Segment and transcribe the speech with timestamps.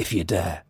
[0.00, 0.62] if you dare.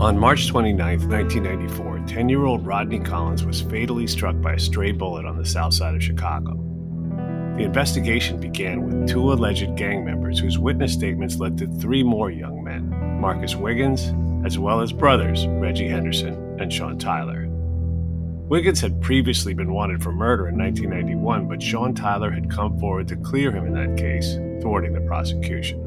[0.00, 4.92] On March 29, 1994, 10 year old Rodney Collins was fatally struck by a stray
[4.92, 6.54] bullet on the south side of Chicago.
[7.56, 12.30] The investigation began with two alleged gang members whose witness statements led to three more
[12.30, 12.88] young men
[13.20, 14.12] Marcus Wiggins,
[14.46, 17.47] as well as brothers Reggie Henderson and Sean Tyler.
[18.48, 23.06] Wiggins had previously been wanted for murder in 1991, but Sean Tyler had come forward
[23.08, 25.78] to clear him in that case, thwarting the prosecution.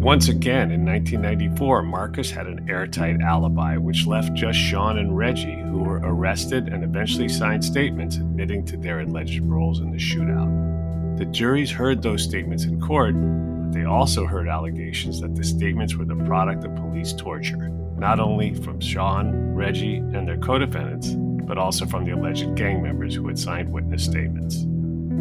[0.00, 5.60] Once again, in 1994, Marcus had an airtight alibi, which left just Sean and Reggie,
[5.60, 11.18] who were arrested and eventually signed statements admitting to their alleged roles in the shootout.
[11.18, 15.96] The juries heard those statements in court, but they also heard allegations that the statements
[15.96, 21.14] were the product of police torture, not only from Sean, Reggie, and their co defendants,
[21.50, 24.58] but also from the alleged gang members who had signed witness statements.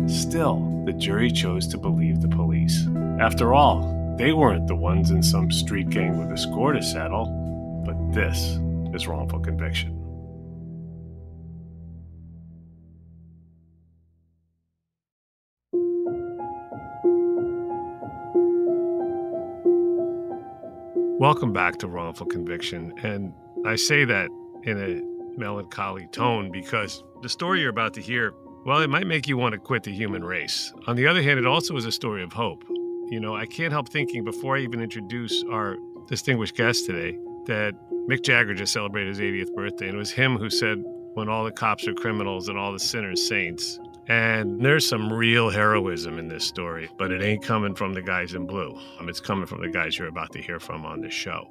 [0.06, 2.85] Still, the jury chose to believe the police.
[3.19, 7.25] After all, they weren't the ones in some street gang with a score to settle,
[7.84, 8.59] but this
[8.94, 9.95] is wrongful conviction.
[21.17, 22.94] Welcome back to Wrongful Conviction.
[23.01, 23.34] And
[23.66, 24.29] I say that
[24.63, 28.34] in a melancholy tone because the story you're about to hear,
[28.66, 30.73] well, it might make you want to quit the human race.
[30.88, 32.63] On the other hand, it also is a story of hope.
[33.09, 37.73] You know, I can't help thinking before I even introduce our distinguished guest today that
[38.07, 41.44] Mick Jagger just celebrated his 80th birthday, and it was him who said, When all
[41.44, 43.79] the cops are criminals and all the sinners saints.
[44.07, 48.34] And there's some real heroism in this story, but it ain't coming from the guys
[48.34, 48.75] in blue.
[49.00, 51.47] Um, it's coming from the guys you're about to hear from on this show.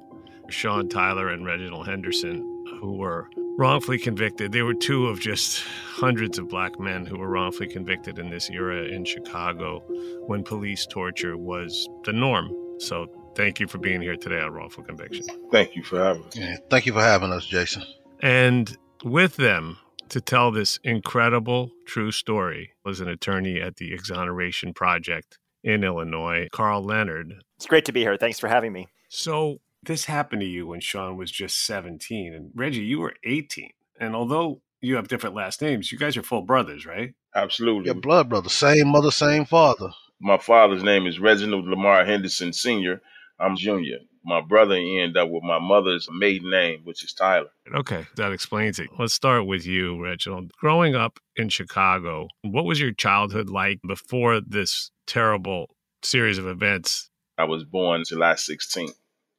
[0.49, 3.29] Sean Tyler and Reginald Henderson, who were
[3.59, 4.53] wrongfully convicted.
[4.53, 5.61] They were two of just
[5.91, 9.83] hundreds of black men who were wrongfully convicted in this era in Chicago
[10.27, 12.49] when police torture was the norm.
[12.79, 15.25] So thank you for being here today on Wrongful Conviction.
[15.51, 16.37] Thank you for having us.
[16.37, 17.83] Yeah, thank you for having us, Jason.
[18.21, 19.77] And with them,
[20.07, 26.47] to tell this incredible true story was an attorney at the Exoneration Project in Illinois,
[26.53, 27.43] Karl Leonard.
[27.57, 28.15] It's great to be here.
[28.15, 28.87] Thanks for having me.
[29.09, 32.33] So, this happened to you when Sean was just 17.
[32.33, 33.69] And Reggie, you were 18.
[33.99, 37.13] And although you have different last names, you guys are full brothers, right?
[37.35, 37.85] Absolutely.
[37.85, 39.89] Your blood brother, same mother, same father.
[40.19, 43.01] My father's name is Reginald Lamar Henderson Sr.
[43.39, 43.99] I'm junior.
[44.25, 47.49] My brother ended up with my mother's maiden name, which is Tyler.
[47.73, 48.89] Okay, that explains it.
[48.99, 50.51] Let's start with you, Reginald.
[50.59, 55.67] Growing up in Chicago, what was your childhood like before this terrible
[56.03, 57.09] series of events?
[57.37, 58.91] I was born July 16th,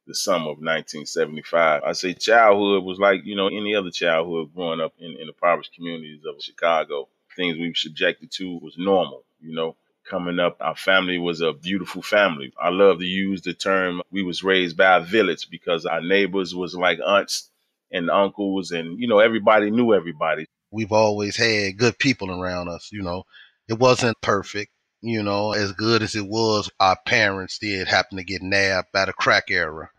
[0.07, 1.83] the summer of 1975.
[1.83, 5.27] I say childhood was like, you know, any other childhood growing up in, in the
[5.27, 7.07] impoverished communities of Chicago.
[7.35, 9.75] Things we were subjected to was normal, you know.
[10.09, 12.51] Coming up our family was a beautiful family.
[12.59, 16.55] I love to use the term we was raised by a village because our neighbors
[16.55, 17.49] was like aunts
[17.91, 20.47] and uncles and you know everybody knew everybody.
[20.71, 23.23] We've always had good people around us you know.
[23.69, 24.71] It wasn't perfect
[25.01, 29.05] you know as good as it was our parents did happen to get nabbed by
[29.05, 29.89] the crack era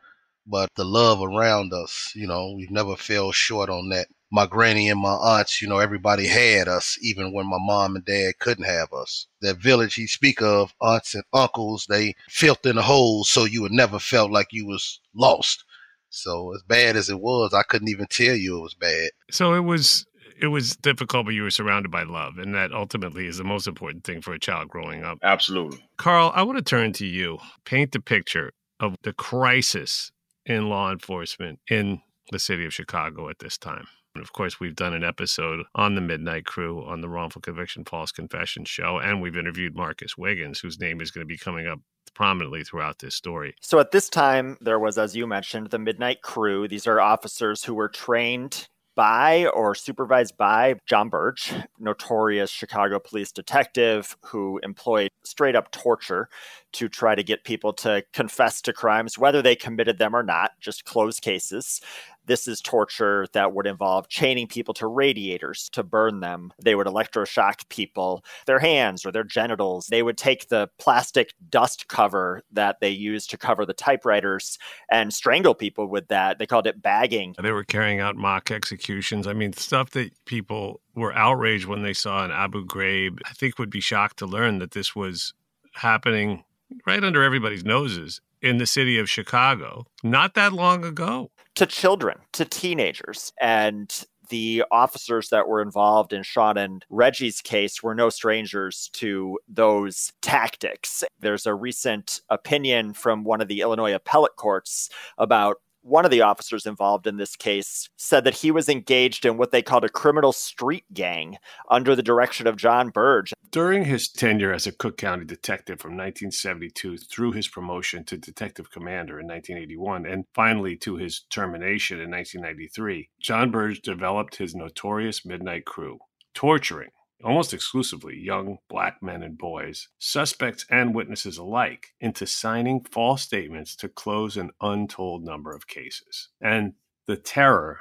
[0.46, 4.88] but the love around us you know we've never fell short on that my granny
[4.88, 8.64] and my aunts, you know, everybody had us, even when my mom and dad couldn't
[8.64, 9.26] have us.
[9.42, 13.60] That village he speak of, aunts and uncles, they filled in the holes so you
[13.60, 15.64] would never felt like you was lost.
[16.08, 19.10] So as bad as it was, I couldn't even tell you it was bad.
[19.30, 20.06] So it was
[20.40, 23.66] it was difficult, but you were surrounded by love, and that ultimately is the most
[23.66, 25.18] important thing for a child growing up.
[25.22, 25.84] Absolutely.
[25.96, 27.38] Karl, I want to turn to you.
[27.64, 30.12] Paint the picture of the crisis
[30.44, 32.00] in law enforcement in
[32.30, 33.86] the city of Chicago at this time.
[34.14, 37.84] And of course, we've done an episode on the Midnight Crew on the Wrongful Conviction
[37.84, 41.66] False Confession show, and we've interviewed Marcus Wiggins, whose name is going to be coming
[41.66, 41.80] up
[42.14, 43.54] prominently throughout this story.
[43.62, 46.68] So at this time, there was, as you mentioned, the Midnight Crew.
[46.68, 53.32] These are officers who were trained by or supervised by Jon Burge, notorious Chicago police
[53.32, 56.28] detective who employed straight up torture
[56.72, 60.52] to try to get people to confess to crimes, whether they committed them or not,
[60.60, 61.80] just closed cases.
[62.26, 66.52] This is torture that would involve chaining people to radiators to burn them.
[66.62, 69.86] They would electroshock people, their hands or their genitals.
[69.86, 74.58] They would take the plastic dust cover that they used to cover the typewriters
[74.90, 76.38] and strangle people with that.
[76.38, 77.34] They called it bagging.
[77.40, 79.26] They were carrying out mock executions.
[79.26, 83.18] I mean, stuff that people were outraged when they saw in Abu Ghraib.
[83.26, 85.34] I think would be shocked to learn that this was
[85.74, 86.44] happening
[86.86, 91.30] right under everybody's noses in the city of Chicago not that long ago.
[91.56, 93.32] To children, to teenagers.
[93.40, 99.38] And the officers that were involved in Sean and Reggie's case were no strangers to
[99.46, 101.04] those tactics.
[101.20, 104.88] There's a recent opinion from one of the Illinois appellate courts
[105.18, 109.36] about one of the officers involved in this case said that he was engaged in
[109.36, 111.36] what they called a criminal street gang
[111.70, 113.32] under the direction of Jon Burge.
[113.50, 118.70] During his tenure as a Cook County detective from 1972 through his promotion to detective
[118.70, 125.26] commander in 1981 and finally to his termination in 1993, Jon Burge developed his notorious
[125.26, 125.98] Midnight Crew,
[126.34, 126.90] torturing,
[127.22, 133.76] almost exclusively young black men and boys, suspects and witnesses alike, into signing false statements
[133.76, 136.28] to close an untold number of cases.
[136.40, 136.74] And
[137.06, 137.80] the terror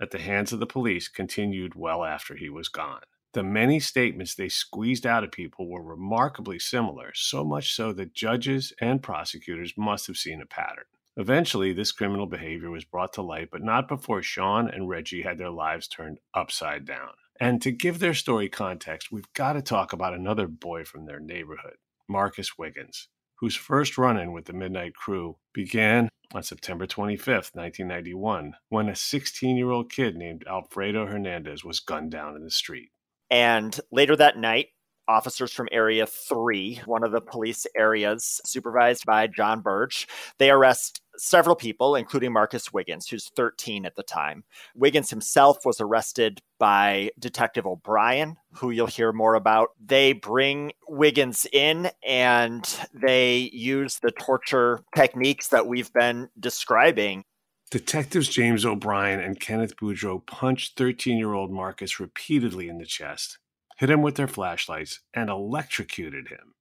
[0.00, 3.02] at the hands of the police continued well after he was gone.
[3.34, 8.12] The many statements they squeezed out of people were remarkably similar, so much so that
[8.12, 10.84] judges and prosecutors must have seen a pattern.
[11.16, 15.38] Eventually, this criminal behavior was brought to light, but not before Sean and Reggie had
[15.38, 17.10] their lives turned upside down.
[17.42, 21.18] And to give their story context, we've got to talk about another boy from their
[21.18, 21.74] neighborhood,
[22.08, 23.08] Marcus Wiggins,
[23.40, 28.94] whose first run in with the Midnight Crew began on September 25th, 1991, when a
[28.94, 32.90] 16 year old kid named Alfredo Hernandez was gunned down in the street.
[33.28, 34.68] And later that night,
[35.08, 40.06] officers from Area 3, one of the police areas supervised by Jon Burge.
[40.38, 44.44] They arrest several people, including Marcus Wiggins, who's 13 at the time.
[44.74, 49.70] Wiggins himself was arrested by Detective O'Brien, who you'll hear more about.
[49.84, 52.64] They bring Wiggins in and
[52.94, 57.24] they use the torture techniques that we've been describing.
[57.70, 63.38] Detectives James O'Brien and Kenneth Boudreau punched 13 year old Marcus repeatedly in the chest
[63.82, 66.54] hit him with their flashlights, and electrocuted him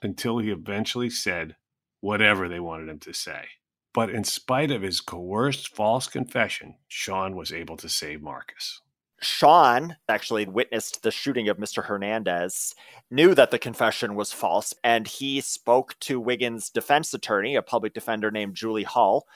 [0.00, 1.56] until he eventually said
[2.00, 3.46] whatever they wanted him to say.
[3.94, 8.80] But in spite of his coerced false confession, Sean was able to save Marcus.
[9.20, 11.84] Sean actually witnessed the shooting of Mr.
[11.84, 12.74] Hernandez,
[13.10, 17.94] knew that the confession was false, and he spoke to Wiggins' defense attorney, a public
[17.94, 19.26] defender named Julie Hull,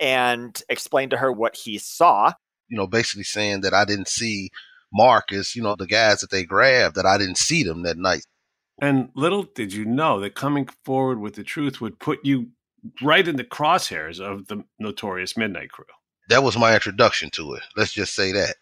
[0.00, 2.32] and explained to her what he saw.
[2.68, 4.50] You know, basically saying that I didn't see
[4.92, 8.24] Marcus, you know, the guys that they grabbed, that I didn't see them that night.
[8.82, 12.48] And little did you know that coming forward with the truth would put you
[13.02, 15.84] right in the crosshairs of the notorious Midnight Crew.
[16.28, 17.62] That was my introduction to it.
[17.76, 18.56] Let's just say that.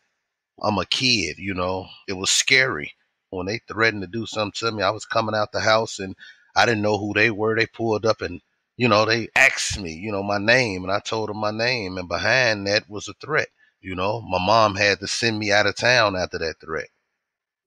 [0.63, 1.87] I'm a kid, you know.
[2.09, 2.95] It was scary.
[3.31, 6.17] When they threatened to do something to me, I was coming out the house and
[6.57, 7.55] I didn't know who they were.
[7.55, 8.41] They pulled up and,
[8.77, 11.99] you know, they asked me, you know, my name and I told them my name.
[11.99, 13.49] And behind that was a threat.
[13.81, 16.89] You know, my mom had to send me out of town after that threat.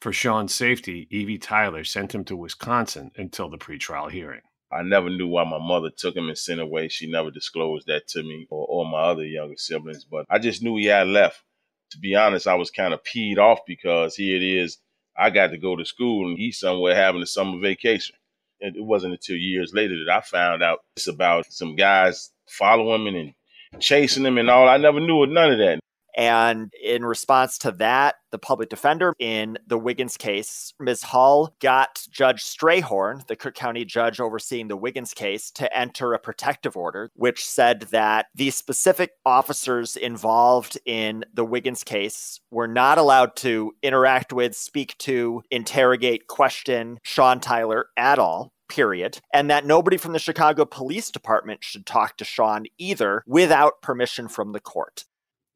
[0.02, 4.42] For Sean's safety, Evie Tyler sent him to Wisconsin until the pretrial hearing.
[4.72, 6.88] I never knew why my mother took him and sent away.
[6.88, 10.64] She never disclosed that to me or, or my other younger siblings, but I just
[10.64, 11.44] knew he had left.
[11.92, 14.78] To be honest, I was kind of peed off because here it is.
[15.18, 18.16] I got to go to school and he's somewhere having a summer vacation.
[18.62, 23.08] And it wasn't until years later that I found out it's about some guys following
[23.08, 23.34] him
[23.74, 24.70] and chasing him and all.
[24.70, 25.80] I never knew of none of that.
[26.16, 31.04] And in response to that, the public defender in the Wiggins case, Ms.
[31.04, 36.20] Hull got Judge Strayhorn, the Cook County judge overseeing the Wiggins case, to enter a
[36.20, 42.98] protective order, which said that the specific officers involved in the Wiggins case were not
[42.98, 49.66] allowed to interact with, speak to, interrogate, question Sean Tyler at all period, and that
[49.66, 54.62] nobody from the Chicago Police Department should talk to Sean either without permission from the
[54.62, 55.04] court.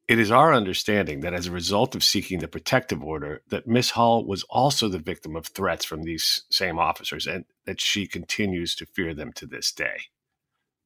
[0.08, 3.90] It is our understanding that as a result of seeking the protective order, that Miss
[3.90, 8.76] Hull was also the victim of threats from these same officers and that she continues
[8.76, 10.02] to fear them to this day.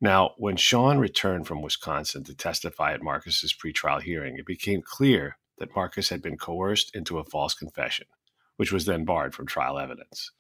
[0.00, 5.36] Now, when Sean returned from Wisconsin to testify at Marcus's pretrial hearing, it became clear
[5.58, 8.06] that Marcus had been coerced into a false confession,
[8.56, 10.30] which was then barred from trial evidence.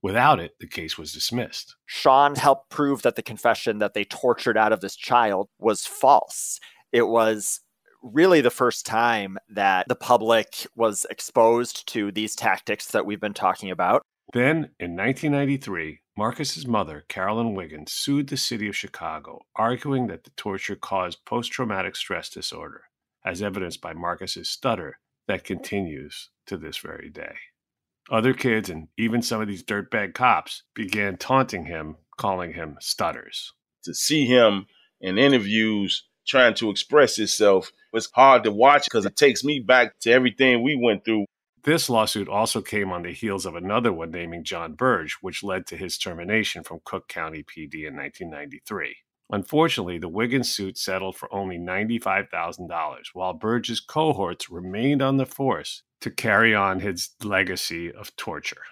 [0.00, 1.74] Without it, the case was dismissed.
[1.86, 6.60] Sean helped prove that the confession that they tortured out of this child was false.
[6.92, 7.61] It was
[8.02, 13.34] really the first time that the public was exposed to these tactics that we've been
[13.34, 14.02] talking about.
[14.32, 20.30] Then, in 1993, Marcus's mother, Carolyn Wiggins, sued the city of Chicago, arguing that the
[20.30, 22.84] torture caused post traumatic stress disorder,
[23.24, 27.34] as evidenced by Marcus's stutter that continues to this very day.
[28.10, 33.52] Other kids and even some of these dirtbag cops began taunting him, calling him stutters.
[33.84, 34.66] To see him
[35.00, 37.72] in interviews trying to express itself.
[37.92, 41.26] was hard to watch because it takes me back to everything we went through.
[41.64, 45.66] This lawsuit also came on the heels of another one naming Jon Burge, which led
[45.68, 48.96] to his termination from Cook County PD in 1993.
[49.30, 52.68] Unfortunately, the Wiggins suit settled for only $95,000,
[53.14, 58.62] while Burge's cohorts remained on the force to carry on his legacy of torture.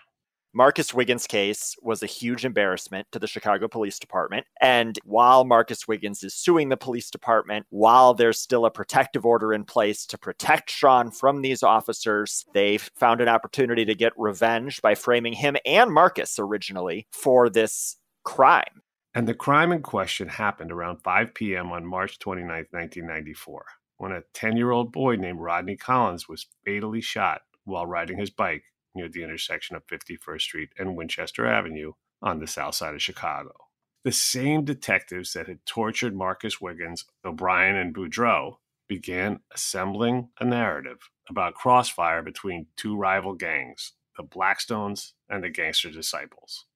[0.52, 4.46] Marcus Wiggins' case was a huge embarrassment to the Chicago Police Department.
[4.60, 9.52] And while Marcus Wiggins is suing the police department, while there's still a protective order
[9.52, 14.82] in place to protect Sean from these officers, they've found an opportunity to get revenge
[14.82, 18.82] by framing him and Marcus originally for this crime.
[19.14, 21.70] And the crime in question happened around 5 p.m.
[21.70, 23.64] on March 29, 1994,
[23.98, 28.30] when a 10 year old boy named Rodney Collins was fatally shot while riding his
[28.30, 31.92] bike near the intersection of 51st Street and Winchester Avenue
[32.22, 33.52] on the south side of Chicago.
[34.02, 38.56] The same detectives that had tortured Marcus Wiggins, O'Brien, and Boudreau
[38.88, 45.90] began assembling a narrative about crossfire between two rival gangs, the Blackstones and the Gangster
[45.90, 46.66] Disciples.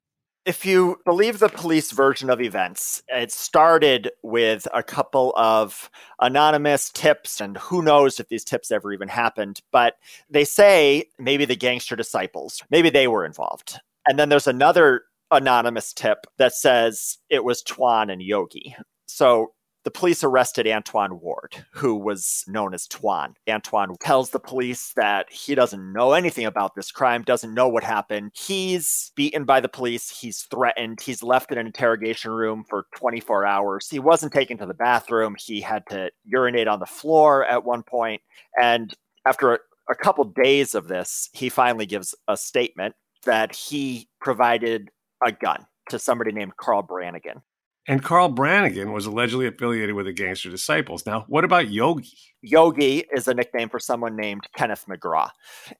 [0.46, 5.88] If you believe the police version of events, it started with a couple of
[6.20, 9.62] anonymous tips, and who knows if these tips ever even happened.
[9.72, 9.94] But
[10.28, 13.80] they say maybe the gangster disciples, maybe they were involved.
[14.06, 18.76] And then there's another anonymous tip that says it was Twan and Yogi.
[19.06, 19.52] So
[19.84, 23.34] the police arrested Antoine Ward, who was known as Twan.
[23.48, 27.84] Antoine tells the police that he doesn't know anything about this crime, doesn't know what
[27.84, 28.32] happened.
[28.34, 33.44] He's beaten by the police, he's threatened, he's left in an interrogation room for 24
[33.44, 33.88] hours.
[33.88, 37.82] He wasn't taken to the bathroom, he had to urinate on the floor at one
[37.82, 38.22] point.
[38.60, 38.94] And
[39.26, 39.58] after a,
[39.90, 44.90] a couple days of this, he finally gives a statement that he provided
[45.24, 47.42] a gun to somebody named Carl Brannigan.
[47.86, 51.04] And Carl Brannigan was allegedly affiliated with the Gangster Disciples.
[51.04, 52.16] Now, what about Yogi?
[52.40, 55.28] Yogi is a nickname for someone named Kenneth McGraw.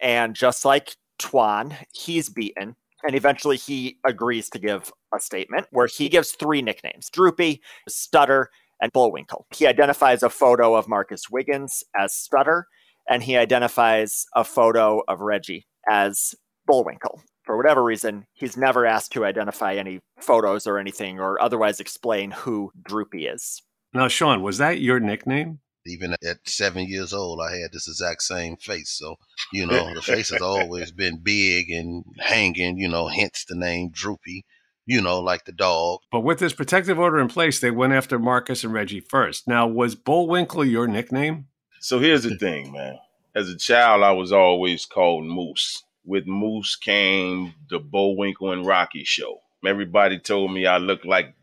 [0.01, 2.77] And just like Twan, he's beaten.
[3.07, 8.51] And eventually he agrees to give a statement where he gives three nicknames Droopy, Stutter,
[8.81, 9.47] and Bullwinkle.
[9.55, 12.67] He identifies a photo of Marcus Wiggins as Stutter,
[13.09, 16.35] and he identifies a photo of Reggie as
[16.67, 21.79] Bullwinkle for whatever reason, he's never asked to identify any photos or anything or otherwise
[21.79, 23.63] explain who Droopy is.
[23.93, 25.61] Now, Sean, was that your nickname?
[25.87, 28.91] Even at seven years old, I had this exact same face.
[28.91, 29.17] So,
[29.53, 33.91] you know, the face has always been big and hanging, you know, hence the name
[33.93, 34.47] Droopy,
[34.87, 36.01] you know, like the dog.
[36.11, 39.47] But with this protective order in place, they went after Marcus and Reggie first.
[39.47, 41.49] Now, was Bullwinkle your nickname?
[41.81, 42.99] So here's the thing, man.
[43.35, 49.05] As a child, I was always called Moose with Moose came the Bullwinkle and Rocky
[49.05, 49.41] show.
[49.67, 51.35] Everybody told me I looked like,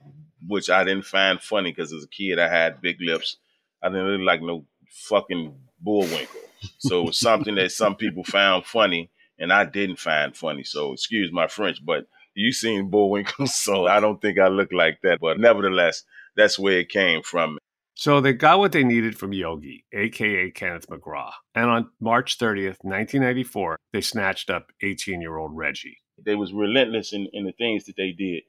[0.47, 3.37] which I didn't find funny because as a kid I had big lips.
[3.81, 6.39] I didn't look like no fucking Bullwinkle.
[6.77, 10.63] So it was something that some people found funny and I didn't find funny.
[10.63, 15.01] So excuse my French, but you seen Bullwinkle, so I don't think I look like
[15.01, 15.19] that.
[15.19, 16.03] But nevertheless,
[16.35, 17.57] that's where it came from.
[18.01, 21.33] So they got what they needed from Yogi, aka Kenneth McGraw.
[21.53, 25.99] And on March 30th, 1994, they snatched up 18 year old Reggie.
[26.17, 28.41] They was relentless in, in the things that they did.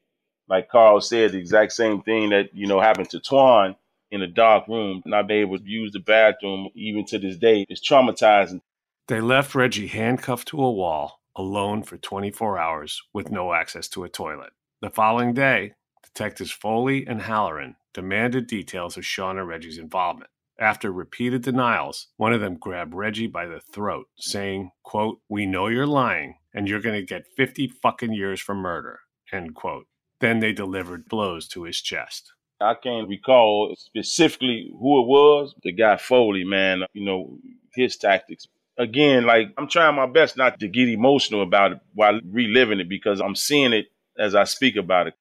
[0.48, 3.76] Like Karl said, the exact same thing that, you know, happened to Twan
[4.10, 7.66] in a dark room, not being able to use the bathroom even to this day.
[7.68, 8.62] It's traumatizing.
[9.08, 14.04] They left Reggie handcuffed to a wall, alone for 24 hours, with no access to
[14.04, 14.54] a toilet.
[14.80, 20.30] The following day, Detectives Foley and Halloran demanded details of Sean and Reggie's involvement.
[20.58, 25.68] After repeated denials, one of them grabbed Reggie by the throat, saying, quote, We know
[25.68, 29.00] you're lying, and you're going to get 50 fucking years for murder,
[29.32, 29.86] end quote.
[30.20, 32.32] Then they delivered blows to his chest.
[32.60, 35.54] I can't recall specifically who it was.
[35.62, 37.38] The guy Foley, man, you know,
[37.74, 38.46] his tactics.
[38.78, 42.88] Again, like I'm trying my best not to get emotional about it while reliving it
[42.88, 43.86] because I'm seeing it
[44.18, 45.14] as I speak about it.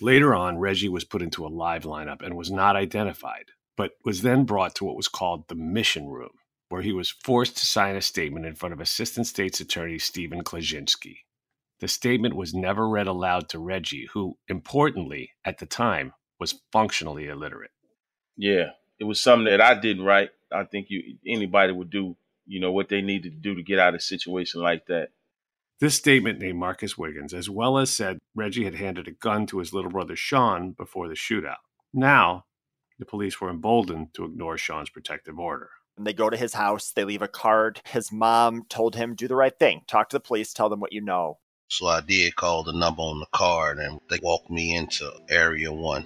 [0.00, 4.22] Later on, Reggie was put into a live lineup and was not identified, but was
[4.22, 6.30] then brought to what was called the mission room,
[6.68, 10.44] where he was forced to sign a statement in front of Assistant State's Attorney Stephen
[10.44, 11.18] Klaczynski.
[11.80, 17.26] The statement was never read aloud to Reggie, who, importantly, at the time, was functionally
[17.26, 17.70] illiterate.
[18.36, 20.30] Yeah, it was something that I didn't write.
[20.52, 23.78] I think you anybody would do, you know, what they needed to do to get
[23.78, 25.10] out of a situation like that.
[25.80, 29.60] This statement named Marcus Wiggins, as well as said Reggie had handed a gun to
[29.60, 31.62] his little brother Sean before the shootout.
[31.94, 32.46] Now,
[32.98, 35.70] the police were emboldened to ignore Sean's protective order.
[35.96, 37.80] They go to his house, they leave a card.
[37.84, 40.92] His mom told him, do the right thing, talk to the police, tell them what
[40.92, 41.38] you know.
[41.68, 45.72] So I did call the number on the card and they walked me into area
[45.72, 46.04] one.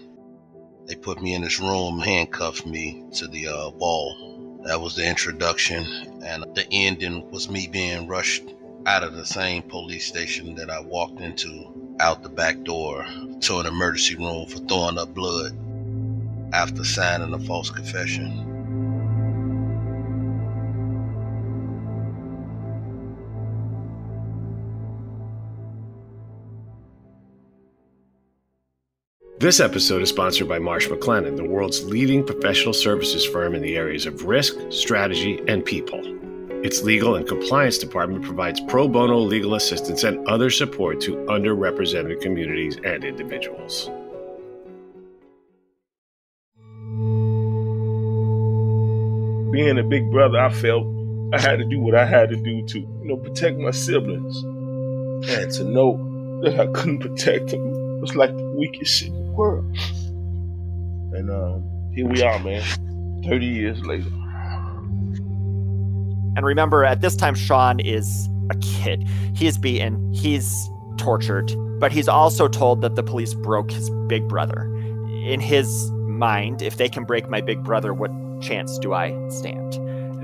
[0.87, 4.61] They put me in this room, handcuffed me to the uh, wall.
[4.67, 5.85] That was the introduction,
[6.23, 8.45] and the ending was me being rushed
[8.87, 13.07] out of the same police station that I walked into out the back door
[13.41, 15.57] to an emergency room for throwing up blood
[16.53, 18.49] after signing a false confession.
[29.39, 33.77] This episode is sponsored by Marsh McLennan, the world's leading professional services firm in the
[33.77, 36.01] areas of risk, strategy, and people.
[36.63, 42.21] Its legal and compliance department provides pro bono legal assistance and other support to underrepresented
[42.21, 43.91] communities and individuals.
[49.51, 50.87] Being a big brother, I felt
[51.35, 54.41] I had to do what I had to do to, you know, protect my siblings.
[55.31, 59.33] And to know that I couldn't protect them was like the weakest shit in the
[59.33, 59.65] world.
[61.15, 62.63] And um, here we are, man,
[63.25, 64.11] 30 years later.
[66.37, 69.07] And remember, at this time, Sean is a kid.
[69.35, 74.65] He's beaten, he's tortured, but he's also told that the police broke his big brother.
[75.25, 79.75] In his mind, if they can break my big brother, what chance do I stand?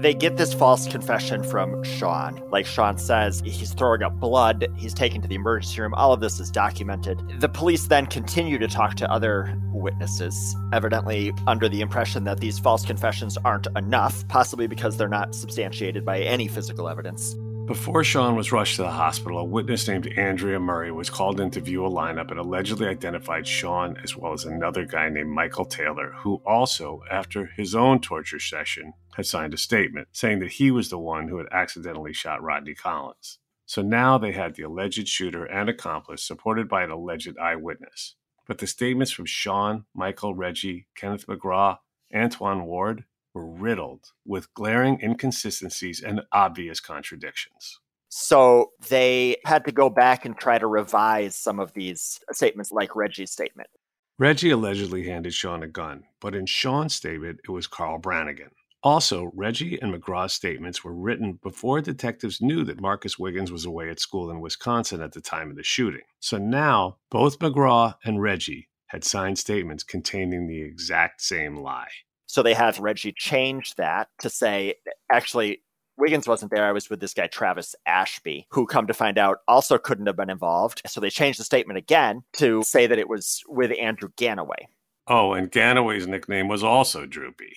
[0.01, 2.41] They get this false confession from Sean.
[2.53, 5.93] Like Sean says, he's throwing up blood, he's taken to the emergency room.
[5.95, 7.21] All of this is documented.
[7.41, 12.61] The police then continue to talk to other witnesses, evidently under the impression that these
[12.61, 17.35] false confessions aren't enough, possibly because they're not substantiated by any physical evidence.
[17.67, 21.51] Before Sean was rushed to the hospital, a witness named Andrea Murray was called in
[21.51, 25.67] to view a lineup and allegedly identified Sean as well as another guy named Michael
[25.67, 30.71] Taylor, who also, after his own torture session, had signed a statement saying that he
[30.71, 33.41] was the one who had accidentally shot Rodney Collins.
[33.67, 38.15] So now they had the alleged shooter and accomplice supported by an alleged eyewitness.
[38.47, 41.79] But the statements from Sean, Michael, Reggie, Kenneth McGraw,
[42.15, 43.05] Antoine Ward
[43.35, 47.81] were riddled with glaring inconsistencies and obvious contradictions.
[48.09, 52.95] So they had to go back and try to revise some of these statements, like
[52.95, 53.69] Reggie's statement.
[54.17, 58.51] Reggie allegedly handed Sean a gun, but in Sean's statement, it was Carl Brannigan.
[58.83, 63.91] Also, Reggie and McGraw's statements were written before detectives knew that Marcus Wiggins was away
[63.91, 66.03] at school in Wisconsin at the time of the shooting.
[66.21, 71.89] So now, both McGraw and Reggie had signed statements containing the exact same lie.
[72.27, 74.75] So they have Reggie change that to say,
[75.11, 75.63] actually,
[75.97, 76.65] Wiggins wasn't there.
[76.65, 80.17] I was with this guy, Travis Ashby, who come to find out also couldn't have
[80.17, 80.83] been involved.
[80.87, 84.69] So they changed the statement again to say that it was with Andrew Ganaway.
[85.09, 87.57] Oh, and Ganaway's nickname was also Droopy.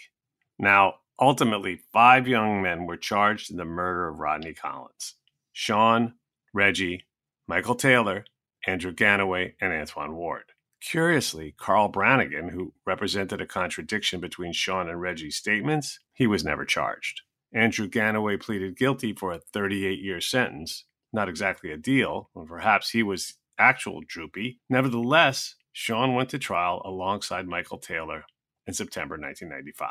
[0.58, 5.16] Now, ultimately, five young men were charged in the murder of Rodney Collins
[5.54, 6.16] Sean,
[6.54, 7.06] Reggie,
[7.48, 8.26] Michael Taylor,
[8.66, 10.46] Andrew Ganaway, and Antoine Ward.
[10.82, 16.66] Curiously, Carl Brannigan, who represented a contradiction between Sean and Reggie's statements, he was never
[16.66, 17.22] charged.
[17.54, 20.86] Andrew Ganaway pleaded guilty for a 38 year sentence.
[21.14, 24.60] Not exactly a deal, or perhaps he was actual droopy.
[24.70, 28.24] Nevertheless, Sean went to trial alongside Michael Taylor
[28.66, 29.90] in September 1995.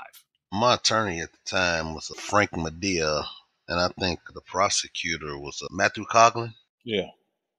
[0.53, 3.23] My attorney at the time was Frank Medea,
[3.69, 6.55] and I think the prosecutor was Matthew Coughlin.
[6.85, 7.11] Yeah.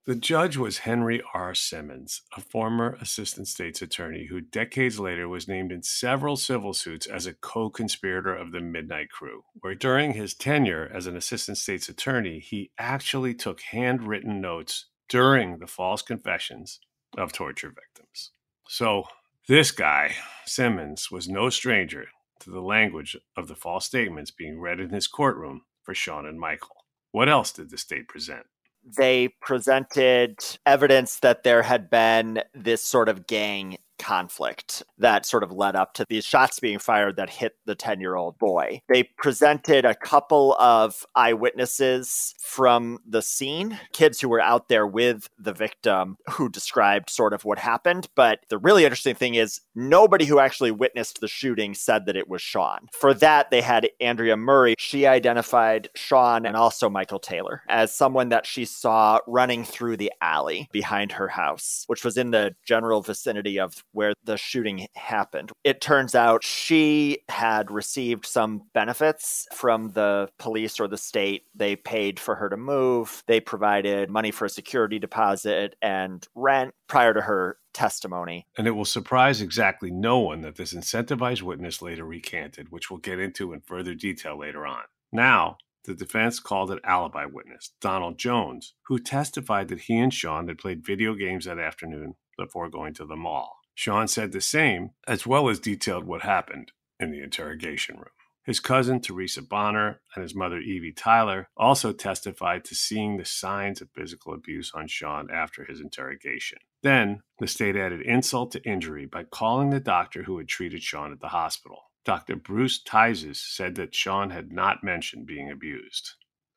[0.06, 1.54] The judge was Henry R.
[1.54, 7.06] Simmons, a former assistant state's attorney who decades later was named in several civil suits
[7.06, 11.60] as a co conspirator of the Midnight Crew, where during his tenure as an assistant
[11.60, 16.80] state's attorney, he actually took handwritten notes during the false confessions
[17.16, 18.32] of torture victims.
[18.68, 19.04] So,
[19.48, 22.08] this guy, Simmons, was no stranger
[22.42, 26.40] to the language of the false statements being read in his courtroom for Sean and
[26.40, 26.86] Michael.
[27.12, 28.46] What else did the state present?
[28.84, 35.52] they presented evidence that there had been this sort of gang conflict that sort of
[35.52, 38.82] led up to these shots being fired that hit the 10 year old boy.
[38.90, 45.30] They presented a couple of eyewitnesses from the scene, kids who were out there with
[45.38, 48.10] the victim who described sort of what happened.
[48.16, 52.28] But the really interesting thing is, nobody who actually witnessed the shooting said that it
[52.28, 52.88] was Sean.
[52.92, 54.76] For that, they had Andrea Murray.
[54.78, 60.12] She identified Sean and also Michael Taylor as someone that she saw running through the
[60.22, 65.52] alley behind her house, which was in the general vicinity of where the shooting happened.
[65.64, 71.44] It turns out she had received some benefits from the police or the state.
[71.56, 76.74] They paid for her to move, they provided money for a security deposit and rent
[76.88, 78.48] prior to her testimony.
[78.58, 83.00] And it will surprise exactly no one that this incentivized witness later recanted, which we'll
[83.00, 84.84] get into in further detail later on.
[85.12, 90.48] Now, the defense called an alibi witness, Donald Jones, who testified that he and Sean
[90.48, 93.61] had played video games that afternoon before going to the mall.
[93.74, 98.10] Sean said the same, as well as detailed what happened in the interrogation room.
[98.44, 103.82] His cousin, Teresa Bonner, and his mother, Evie Tyler, also testified to seeing the signs
[103.82, 106.58] of physical abuse on Sean after his interrogation.
[106.82, 111.12] Then, the state added insult to injury by calling the doctor who had treated Sean
[111.12, 111.92] at the hospital.
[112.04, 112.36] Dr.
[112.36, 116.14] Bruce Teizes said that Sean had not mentioned being abused.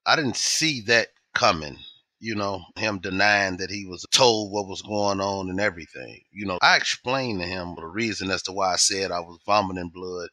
[0.07, 1.79] I didn't see that coming
[2.24, 6.22] you know, him denying that he was told what was going on and everything.
[6.32, 9.38] You know, I explained to him the reason as to why I said I was
[9.44, 10.30] vomiting blood.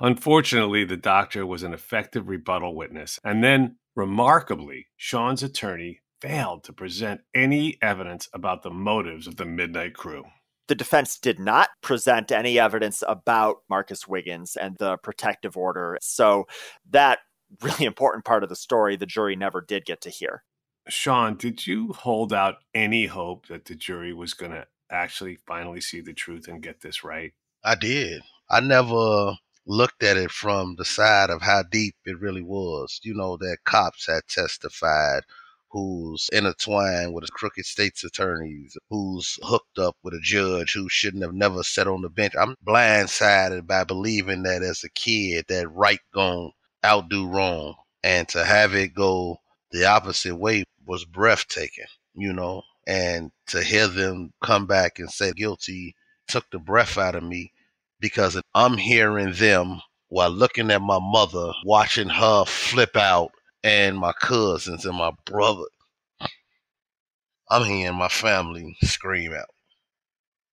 [0.00, 3.20] Unfortunately, the doctor was an effective rebuttal witness.
[3.22, 9.44] And then, remarkably, Sean's attorney failed to present any evidence about the motives of the
[9.44, 10.24] Midnight Crew.
[10.68, 15.98] The defense did not present any evidence about Marcus Wiggins and the protective order.
[16.00, 16.46] So,
[16.88, 17.18] that
[17.60, 20.42] really important part of the story, the jury never did get to hear.
[20.88, 25.80] Sean, did you hold out any hope that the jury was going to actually finally
[25.80, 27.32] see the truth and get this right?
[27.64, 28.22] I did.
[28.50, 33.00] I never looked at it from the side of how deep it really was.
[33.02, 35.22] You know, that cops had testified
[35.70, 41.34] who's intertwined with crooked state's attorneys, who's hooked up with a judge who shouldn't have
[41.34, 42.34] never sat on the bench.
[42.38, 46.52] I'm blindsided by believing that as a kid that right gon'
[46.84, 47.74] outdo wrong.
[48.04, 49.38] And to have it go
[49.72, 55.32] the opposite way was breathtaking, you know, and to hear them come back and say
[55.32, 55.94] guilty
[56.28, 57.52] took the breath out of me
[58.00, 64.12] because I'm hearing them while looking at my mother, watching her flip out, and my
[64.12, 65.64] cousins and my brother.
[67.50, 69.48] I'm hearing my family scream out.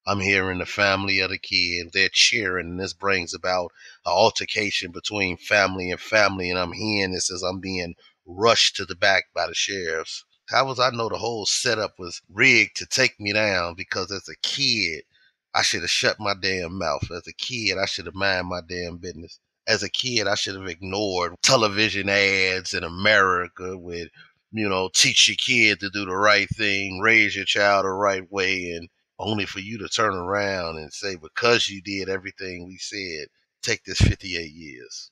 [0.07, 3.71] I'm hearing the family of the kid, they're cheering, and this brings about
[4.05, 7.93] an altercation between family and family, and I'm hearing this as I'm being
[8.35, 10.23] rushed to the back by the sheriffs.
[10.49, 14.27] How was I know the whole setup was rigged to take me down because as
[14.27, 15.03] a kid,
[15.53, 17.09] I should have shut my damn mouth.
[17.11, 19.39] As a kid, I should have mind my damn business.
[19.67, 24.09] As a kid, I should have ignored television ads in America with,
[24.51, 28.29] you know, teach your kid to do the right thing, raise your child the right
[28.31, 28.89] way, and
[29.19, 33.27] only for you to turn around and say, because you did everything we said,
[33.61, 35.11] take this 58 years.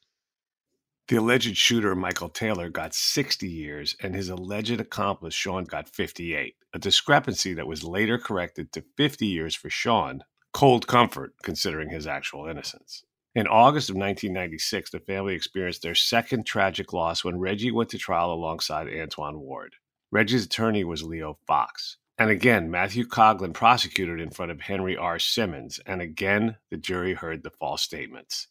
[1.09, 6.53] The alleged shooter, Michael Taylor, got 60 years, and his alleged accomplice, Sean, got 58,
[6.71, 10.23] a discrepancy that was later corrected to 50 years for Sean.
[10.53, 13.05] Cold comfort, considering his actual innocence.
[13.33, 17.97] In August of 1996, the family experienced their second tragic loss when Reggie went to
[17.97, 19.77] trial alongside Antoine Ward.
[20.11, 21.97] Reggie's attorney was Leo Fox.
[22.19, 25.17] And again, Matthew Coughlin prosecuted in front of Henry R.
[25.17, 28.45] Simmons, and again, the jury heard the false statements.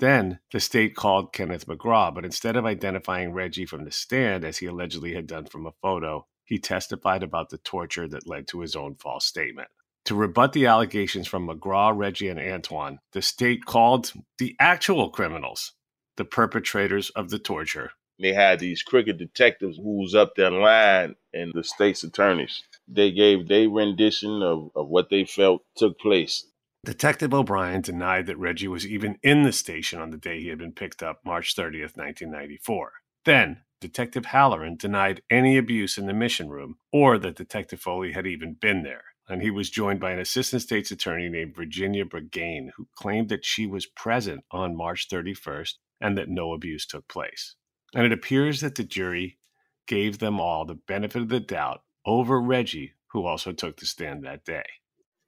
[0.00, 4.56] Then the state called Kenneth McGraw, but instead of identifying Reggie from the stand as
[4.56, 8.60] he allegedly had done from a photo, he testified about the torture that led to
[8.60, 9.68] his own false statement.
[10.06, 15.72] To rebut the allegations from McGraw, Reggie, and Antoine, the state called the actual criminals,
[16.16, 17.92] the perpetrators of the torture.
[18.18, 22.62] They had these crooked detectives who was up their line and the state's attorneys.
[22.88, 26.46] They gave their rendition of, of what they felt took place
[26.82, 30.58] Detective O'Brien denied that Reggie was even in the station on the day he had
[30.58, 32.92] been picked up, March 30th, 1994.
[33.26, 38.26] Then, Detective Halloran denied any abuse in the mission room or that Detective Foley had
[38.26, 39.04] even been there.
[39.28, 43.44] And he was joined by an assistant state's attorney named Virginia Bragain, who claimed that
[43.44, 47.56] she was present on March 31st and that no abuse took place.
[47.94, 49.38] And it appears that the jury
[49.86, 54.24] gave them all the benefit of the doubt over Reggie, who also took the stand
[54.24, 54.64] that day.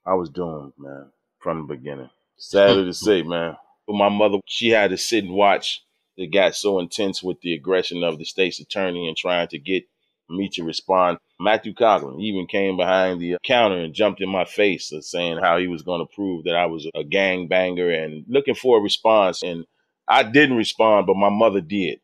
[0.07, 1.11] I was doomed, man,
[1.43, 2.11] from the beginning.
[2.39, 3.57] Sadly to say, man.
[3.87, 5.83] But my mother, she had to sit and watch
[6.17, 9.85] it got so intense with the aggression of the state's attorney and trying to get
[10.29, 11.19] me to respond.
[11.41, 15.59] Matthew Coughlin even came behind the counter and jumped in my face uh, saying how
[15.59, 18.83] he was going to prove that I was a gang banger and looking for a
[18.83, 19.43] response.
[19.43, 19.65] And
[20.07, 22.01] I didn't respond, but my mother did.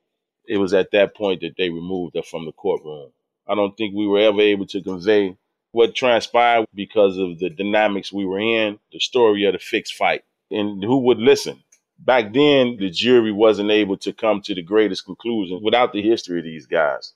[0.46, 3.11] It was at that point that they removed her from the courtroom.
[3.46, 5.37] I don't think we were ever able to convey
[5.72, 10.24] what transpired because of the dynamics we were in, the story of the fixed fight,
[10.50, 11.62] and who would listen.
[11.98, 16.38] Back then, the jury wasn't able to come to the greatest conclusion without the history
[16.38, 17.12] of these guys.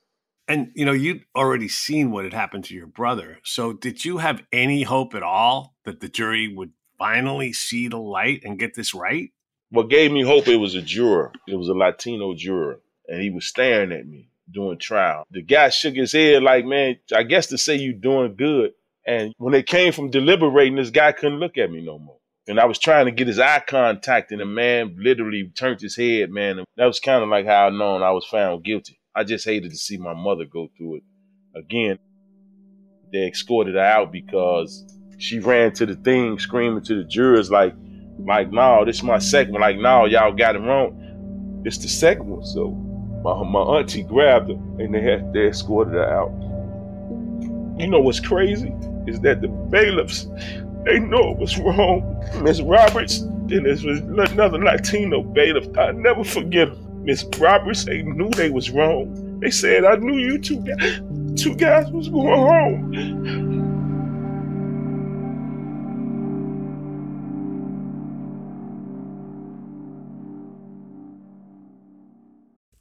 [0.49, 3.39] And you know, you'd already seen what had happened to your brother.
[3.45, 7.99] So, did you have any hope at all that the jury would finally see the
[7.99, 9.31] light and get this right?
[9.71, 11.33] What gave me hope it was a juror.
[11.47, 15.25] It was a Latino juror, and he was staring at me doing trial.
[15.31, 18.73] The guy shook his head like, "Man, I guess to say you doing good."
[19.07, 22.19] And when they came from deliberating, this guy couldn't look at me no more.
[22.49, 25.97] And I was trying to get his eye contact, and the man literally turned his
[25.97, 26.59] head, man.
[26.59, 28.99] And that was kind of like how I known I was found guilty.
[29.15, 31.03] I just hated to see my mother go through it
[31.55, 31.99] again.
[33.13, 34.85] They escorted her out because
[35.19, 37.75] she ran to the thing screaming to the jurors like,
[38.19, 39.61] like, no, this is my second one.
[39.61, 41.63] Like, no, y'all got it wrong.
[41.65, 42.45] It's the second one.
[42.45, 42.71] So
[43.23, 46.31] my, my auntie grabbed her and they had they escorted her out.
[47.79, 48.73] You know what's crazy?
[49.07, 50.27] Is that the bailiffs
[50.85, 52.25] they know it was wrong.
[52.43, 55.67] Miss Roberts, then there was another Latino bailiff.
[55.79, 56.69] I never forget.
[57.05, 59.41] Miss Roberts, they knew they was wrong.
[59.41, 61.01] They said, I knew you two guys,
[61.41, 63.62] two guys was going home.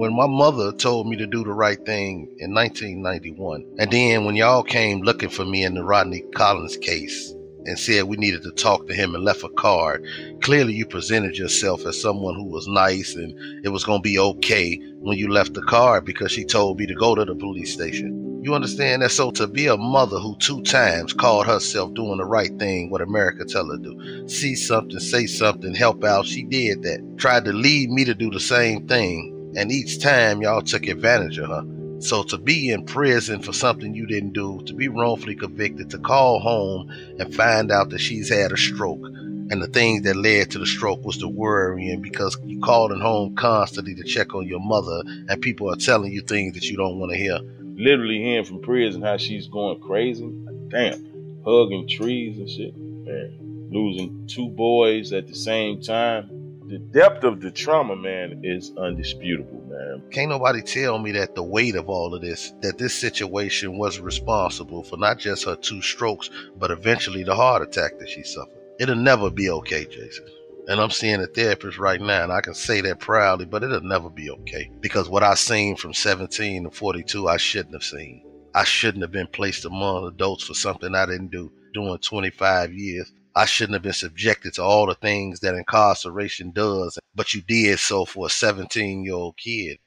[0.00, 4.34] When my mother told me to do the right thing in 1991, and then when
[4.34, 7.34] y'all came looking for me in the Rodney Collins case
[7.66, 10.02] and said we needed to talk to him and left a card,
[10.40, 14.18] clearly you presented yourself as someone who was nice and it was going to be
[14.18, 17.74] okay when you left the card because she told me to go to the police
[17.74, 18.40] station.
[18.42, 19.10] You understand that?
[19.10, 23.02] So to be a mother who two times called herself doing the right thing, what
[23.02, 27.18] America tell her to do, see something, say something, help out, she did that.
[27.18, 31.38] Tried to lead me to do the same thing and each time y'all took advantage
[31.38, 31.64] of her.
[32.00, 35.98] So to be in prison for something you didn't do, to be wrongfully convicted, to
[35.98, 40.50] call home and find out that she's had a stroke, and the thing that led
[40.52, 44.60] to the stroke was the worrying because you calling home constantly to check on your
[44.60, 47.38] mother, and people are telling you things that you don't want to hear.
[47.74, 50.24] Literally hearing from prison how she's going crazy.
[50.68, 52.74] Damn, hugging trees and shit.
[52.76, 56.39] Man, losing two boys at the same time
[56.70, 60.02] the depth of the trauma, man, is undisputable, man.
[60.12, 63.98] Can't nobody tell me that the weight of all of this, that this situation was
[63.98, 68.54] responsible for not just her two strokes, but eventually the heart attack that she suffered.
[68.78, 70.26] It'll never be okay, Jason.
[70.68, 73.80] And I'm seeing a therapist right now, and I can say that proudly, but it'll
[73.80, 74.70] never be okay.
[74.78, 78.22] Because what I seen from 17 to 42, I shouldn't have seen.
[78.54, 83.12] I shouldn't have been placed among adults for something I didn't do doing 25 years.
[83.34, 87.78] I shouldn't have been subjected to all the things that incarceration does, but you did
[87.78, 89.78] so for a 17 year old kid.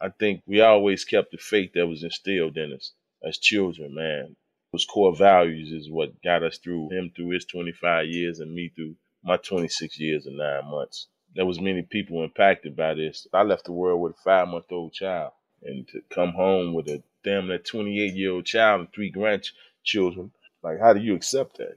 [0.00, 2.92] I think we always kept the faith that was instilled in us
[3.24, 4.36] as children, man.
[4.72, 8.68] Those core values is what got us through him through his 25 years and me
[8.68, 11.08] through my 26 years and nine months.
[11.34, 13.26] There was many people impacted by this.
[13.32, 16.86] I left the world with a five month old child and to come home with
[16.88, 20.30] a damn that 28 year old child and three grandchildren.
[20.62, 21.76] Like, how do you accept that?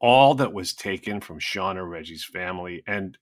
[0.00, 3.18] All that was taken from Sean and Reggie's family and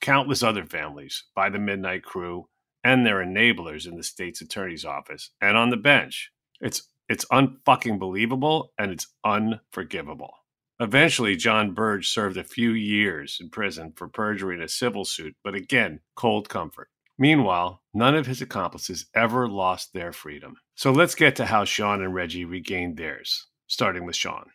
[0.00, 2.48] countless other families by the Midnight Crew
[2.84, 6.30] and their enablers in the state's attorney's office and on the bench.
[6.60, 10.32] It's it's unfucking believable and it's unforgivable.
[10.78, 15.34] Eventually, Jon Burge served a few years in prison for perjury in a civil suit,
[15.42, 16.88] but again, cold comfort.
[17.18, 20.54] Meanwhile, none of his accomplices ever lost their freedom.
[20.76, 24.46] So let's get to how Sean and Reggie regained theirs, starting with Sean.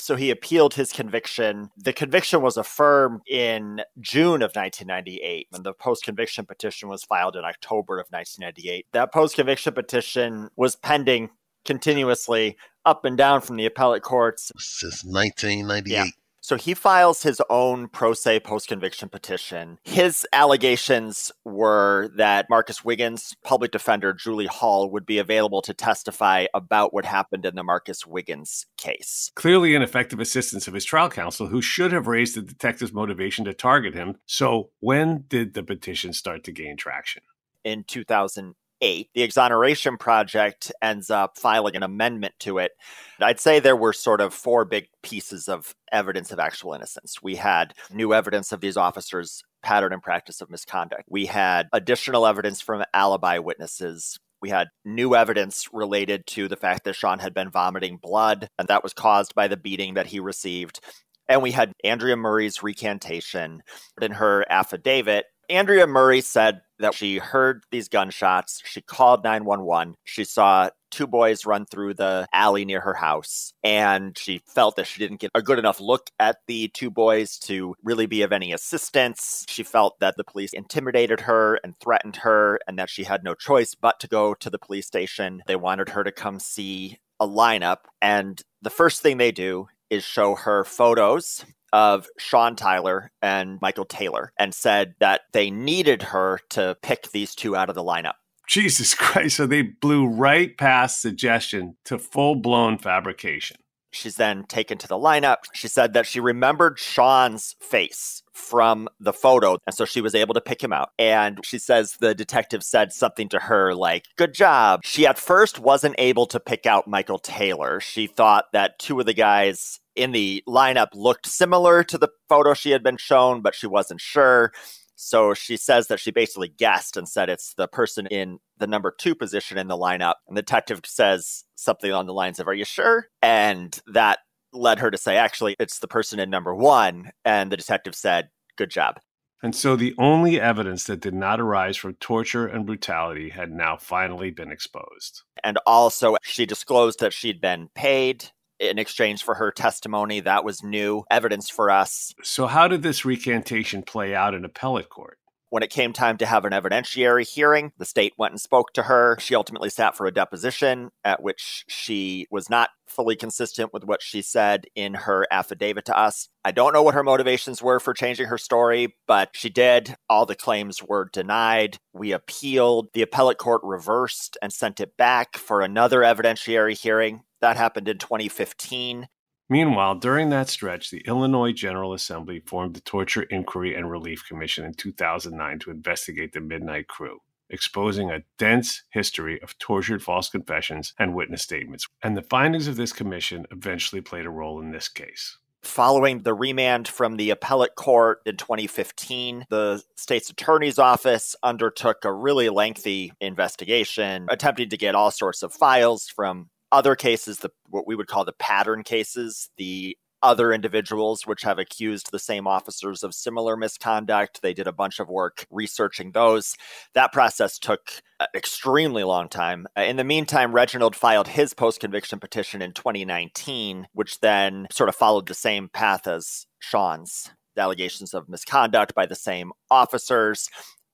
[0.00, 1.70] So he appealed his conviction.
[1.76, 7.36] The conviction was affirmed in June of 1998, and the post conviction petition was filed
[7.36, 8.86] in October of 1998.
[8.92, 11.30] That post conviction petition was pending
[11.64, 15.92] continuously up and down from the appellate courts since 1998.
[15.92, 16.04] Yeah.
[16.48, 19.78] So he files his own pro se post conviction petition.
[19.84, 26.46] His allegations were that Marcus Wiggins, public defender Julie Hall, would be available to testify
[26.54, 29.30] about what happened in the Marcus Wiggins case.
[29.34, 33.52] Clearly, ineffective assistance of his trial counsel, who should have raised the detective's motivation to
[33.52, 34.16] target him.
[34.24, 37.24] So, when did the petition start to gain traction?
[37.62, 42.72] In 2000 eight, the Exoneration Project ends up filing an amendment to it.
[43.20, 47.22] I'd say there were sort of four big pieces of evidence of actual innocence.
[47.22, 51.04] We had new evidence of these officers' pattern and practice of misconduct.
[51.08, 54.18] We had additional evidence from alibi witnesses.
[54.40, 58.68] We had new evidence related to the fact that Sean had been vomiting blood, and
[58.68, 60.80] that was caused by the beating that he received.
[61.28, 63.62] And we had Andrea Murray's recantation
[64.00, 65.26] in her affidavit.
[65.50, 68.62] Andrea Murray said that she heard these gunshots.
[68.64, 69.94] She called 911.
[70.04, 74.86] She saw two boys run through the alley near her house, and she felt that
[74.86, 78.32] she didn't get a good enough look at the two boys to really be of
[78.32, 79.44] any assistance.
[79.48, 83.34] She felt that the police intimidated her and threatened her, and that she had no
[83.34, 85.42] choice but to go to the police station.
[85.46, 90.04] They wanted her to come see a lineup, and the first thing they do is
[90.04, 96.40] show her photos of Sean Tyler and Michael Taylor and said that they needed her
[96.50, 98.14] to pick these two out of the lineup.
[98.48, 99.36] Jesus Christ.
[99.36, 103.58] So they blew right past suggestion to full blown fabrication.
[103.90, 105.38] She's then taken to the lineup.
[105.54, 109.58] She said that she remembered Sean's face from the photo.
[109.66, 110.90] And so she was able to pick him out.
[110.98, 114.80] And she says the detective said something to her like, Good job.
[114.84, 117.80] She at first wasn't able to pick out Michael Taylor.
[117.80, 122.54] She thought that two of the guys in the lineup looked similar to the photo
[122.54, 124.52] she had been shown, but she wasn't sure.
[124.94, 128.92] So she says that she basically guessed and said it's the person in the number
[128.96, 130.14] two position in the lineup.
[130.26, 133.06] And the detective says something on the lines of, Are you sure?
[133.22, 134.18] And that
[134.52, 137.12] led her to say, Actually, it's the person in number one.
[137.24, 138.98] And the detective said, Good job.
[139.40, 143.76] And so the only evidence that did not arise from torture and brutality had now
[143.76, 145.22] finally been exposed.
[145.44, 150.20] And also, she disclosed that she'd been paid in exchange for her testimony.
[150.20, 152.12] That was new evidence for us.
[152.22, 155.18] So, how did this recantation play out in appellate court?
[155.50, 158.82] When it came time to have an evidentiary hearing, the state went and spoke to
[158.82, 159.16] her.
[159.18, 164.02] She ultimately sat for a deposition at which she was not fully consistent with what
[164.02, 166.28] she said in her affidavit to us.
[166.44, 169.94] I don't know what her motivations were for changing her story, but she did.
[170.10, 171.78] All the claims were denied.
[171.94, 172.88] We appealed.
[172.92, 177.22] The appellate court reversed and sent it back for another evidentiary hearing.
[177.40, 179.08] That happened in 2015.
[179.50, 184.64] Meanwhile, during that stretch, the Illinois General Assembly formed the Torture Inquiry and Relief Commission
[184.64, 190.92] in 2009 to investigate the Midnight Crew, exposing a dense history of tortured false confessions
[190.98, 191.88] and witness statements.
[192.02, 195.38] And the findings of this commission eventually played a role in this case.
[195.62, 202.12] Following the remand from the appellate court in 2015, the state's attorney's office undertook a
[202.12, 207.86] really lengthy investigation, attempting to get all sorts of files from other cases, the what
[207.86, 213.02] we would call the pattern cases, the other individuals which have accused the same officers
[213.02, 214.40] of similar misconduct.
[214.42, 216.54] They did a bunch of work researching those.
[216.94, 219.66] That process took an extremely long time.
[219.76, 224.88] Uh, in the meantime, Reginald filed his post conviction petition in 2019, which then sort
[224.88, 227.30] of followed the same path as Sean's.
[227.56, 230.48] allegations of misconduct by the same officers,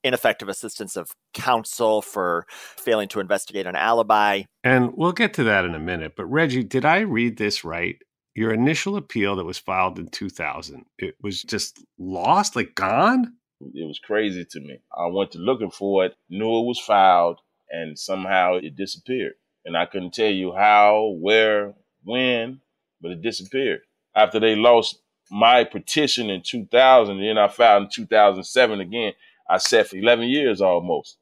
[0.05, 2.45] ineffective assistance of counsel for
[2.77, 4.43] failing to investigate an alibi.
[4.63, 6.13] And we'll get to that in a minute.
[6.15, 7.97] But Reggie, did I read this right?
[8.35, 13.33] Your initial appeal that was filed in 2000, it was just lost, like gone?
[13.73, 14.79] It was crazy to me.
[14.95, 17.39] I went to looking for it, knew it was filed,
[17.69, 19.33] and somehow it disappeared.
[19.63, 22.59] And I couldn't tell you how, where, when,
[23.01, 23.81] but it disappeared.
[24.15, 24.99] After they lost
[25.31, 29.13] my petition in 2000, and then I filed in 2007 again,
[29.49, 31.17] I sat for 11 years almost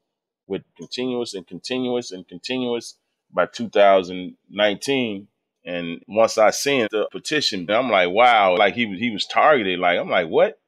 [0.46, 2.96] with continuous and continuous and continuous
[3.32, 5.28] by 2019.
[5.66, 9.78] And once I seen the petition, I'm like, wow, like he was he was targeted.
[9.78, 10.58] Like I'm like, what?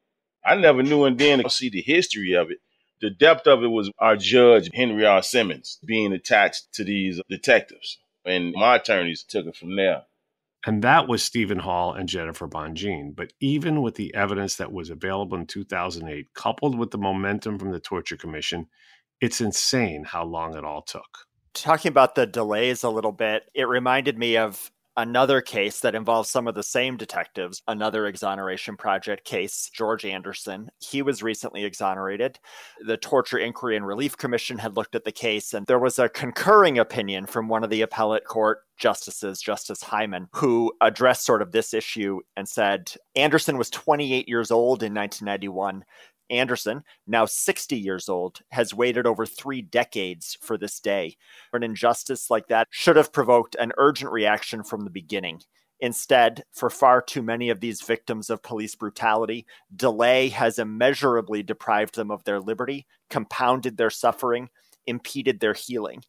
[0.44, 1.04] I never knew.
[1.04, 2.58] And then to see the history of it,
[3.00, 5.22] the depth of it was our judge Henry R.
[5.22, 10.04] Simmons being attached to these detectives, and my attorneys took it from there.
[10.66, 13.14] And that was Stephen Hall and Jennifer Bonjean.
[13.14, 17.70] But even with the evidence that was available in 2008, coupled with the momentum from
[17.70, 18.66] the Torture Commission,
[19.20, 21.18] it's insane how long it all took.
[21.54, 26.30] Talking about the delays a little bit, it reminded me of another case that involves
[26.30, 30.70] some of the same detectives, another exoneration project case, George Anderson.
[30.78, 32.38] He was recently exonerated.
[32.86, 36.08] The Torture Inquiry and Relief Commission had looked at the case, and there was a
[36.08, 41.52] concurring opinion from one of the appellate court justices, Justice Hyman, who addressed sort of
[41.52, 45.84] this issue and said Anderson was 28 years old in 1991.
[46.30, 51.16] Anderson, now 60 years old, has waited over three decades for this day.
[51.52, 55.40] An injustice like that should have provoked an urgent reaction from the beginning.
[55.80, 61.96] Instead, for far too many of these victims of police brutality, delay has immeasurably deprived
[61.96, 64.48] them of their liberty, compounded their suffering,
[64.86, 66.02] impeded their healing.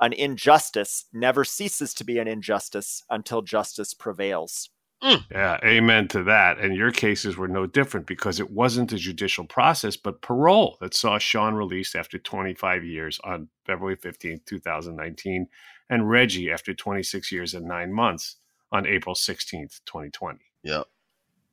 [0.00, 4.70] An injustice never ceases to be an injustice until justice prevails.
[5.02, 5.24] Mm.
[5.30, 6.58] Yeah, amen to that.
[6.58, 10.94] And your cases were no different because it wasn't a judicial process, but parole that
[10.94, 15.48] saw Sean released after 25 years on February 15, 2019,
[15.90, 18.36] and Reggie after 26 years and nine months
[18.70, 20.38] on April 16th, 2020.
[20.62, 20.86] Yep.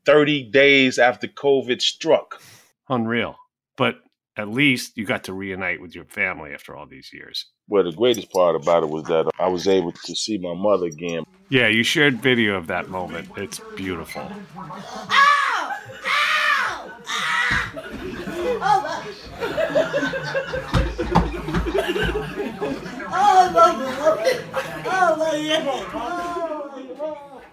[0.05, 2.41] 30 days after COVID struck.
[2.87, 3.35] Unreal.
[3.75, 3.95] But
[4.37, 7.47] at least you got to reunite with your family after all these years.
[7.69, 10.87] Well, the greatest part about it was that I was able to see my mother
[10.87, 11.23] again.
[11.49, 13.29] Yeah, you shared video of that moment.
[13.37, 14.23] It's beautiful.
[14.57, 15.73] Ow!
[16.07, 16.91] Ow!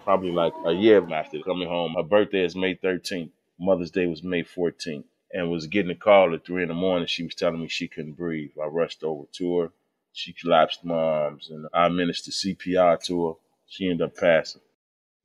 [0.03, 1.93] Probably like a year after coming home.
[1.95, 3.29] Her birthday is May 13th.
[3.59, 7.07] Mother's Day was May 14th and was getting a call at three in the morning.
[7.07, 8.51] She was telling me she couldn't breathe.
[8.59, 9.71] I rushed over to her.
[10.17, 13.33] She collapsed my arms and I administered CPR to her.
[13.67, 14.61] She ended up passing.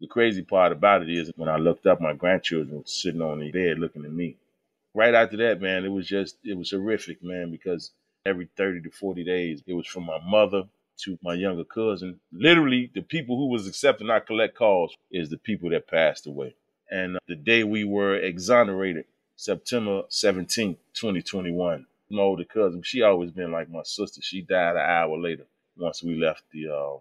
[0.02, 3.40] The crazy part about it is when I looked up, my grandchildren were sitting on
[3.40, 4.36] the bed looking at me.
[4.92, 7.92] Right after that, man, it was just, it was horrific, man, because
[8.26, 10.64] every 30 to 40 days, it was from my mother
[11.04, 12.20] to my younger cousin.
[12.30, 16.54] Literally, the people who was accepting our collect calls is the people that passed away.
[16.90, 21.86] And uh, the day we were exonerated, September 17th, 2021.
[22.12, 24.20] My older cousin, she always been like my sister.
[24.20, 25.46] She died an hour later
[25.78, 26.98] once we left the um,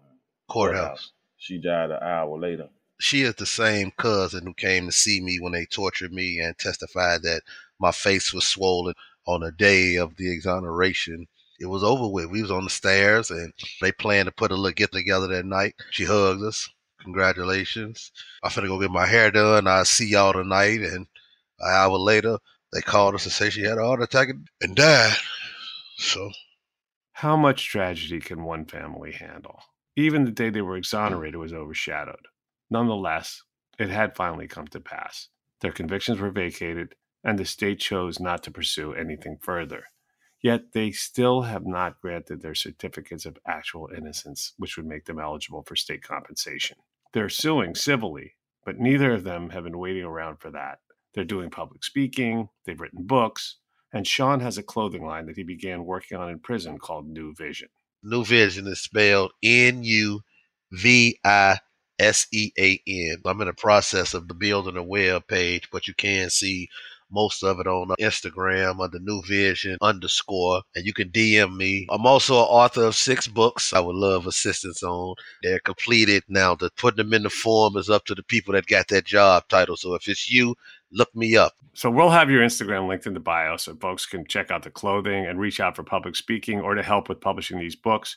[0.48, 0.80] courthouse.
[0.88, 1.12] courthouse.
[1.36, 2.70] She died an hour later.
[2.98, 6.56] She is the same cousin who came to see me when they tortured me and
[6.56, 7.42] testified that
[7.78, 8.94] my face was swollen
[9.26, 11.26] on the day of the exoneration.
[11.60, 12.30] It was over with.
[12.30, 13.52] We was on the stairs and
[13.82, 15.74] they planned to put a little get together that night.
[15.90, 16.70] She hugged us.
[17.02, 18.12] Congratulations.
[18.42, 19.66] I'm finna go get my hair done.
[19.66, 20.80] I'll see y'all tonight.
[20.80, 21.06] And
[21.58, 22.38] an hour later,
[22.72, 24.28] they called us to say she had a heart attack
[24.60, 25.16] and died.
[25.96, 26.30] So,
[27.12, 29.62] how much tragedy can one family handle?
[29.94, 32.26] Even the day they were exonerated was overshadowed.
[32.70, 33.42] Nonetheless,
[33.78, 35.28] it had finally come to pass.
[35.60, 39.84] Their convictions were vacated, and the state chose not to pursue anything further.
[40.40, 45.20] Yet they still have not granted their certificates of actual innocence, which would make them
[45.20, 46.78] eligible for state compensation.
[47.12, 50.80] They're suing civilly, but neither of them have been waiting around for that.
[51.14, 53.56] They're doing public speaking, they've written books,
[53.92, 57.68] and Sean has a clothing line that he began working on in prison called Nuvisean.
[58.02, 60.22] New Vision is spelled N U
[60.72, 61.58] V I
[61.98, 63.18] S E A N.
[63.24, 66.68] I'm in the process of building a web page, but you can see
[67.12, 71.86] most of it on Instagram under Nuvisean underscore, and you can DM me.
[71.90, 73.72] I'm also an author of six books.
[73.74, 75.14] I would love assistance on.
[75.42, 76.54] They're completed now.
[76.54, 79.44] The putting them in the form is up to the people that got that job
[79.48, 79.76] title.
[79.76, 80.56] So if it's you,
[80.92, 81.54] look me up.
[81.74, 84.70] So we'll have your Instagram linked in the bio so folks can check out the
[84.70, 88.16] clothing and reach out for public speaking or to help with publishing these books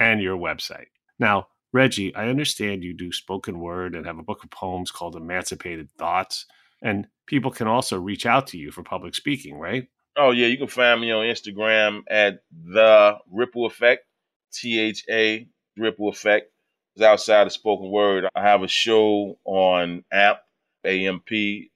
[0.00, 0.86] and your website.
[1.18, 5.16] Now, Reggie, I understand you do spoken word and have a book of poems called
[5.16, 6.46] Emancipated Thoughts.
[6.82, 9.88] And people can also reach out to you for public speaking, right?
[10.16, 14.04] Oh yeah, you can find me on Instagram at the Ripple Effect,
[14.52, 15.46] T H A
[15.76, 16.50] Ripple Effect.
[16.94, 18.24] It's outside of spoken word.
[18.34, 20.38] I have a show on AMP,
[20.86, 21.28] AMP,